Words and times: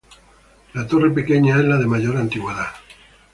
La 0.73 0.87
torre 0.87 1.11
pequeña 1.11 1.59
es 1.59 1.63
la 1.65 1.77
de 1.77 1.85
mayor 1.85 2.17
antigüedad. 2.17 2.69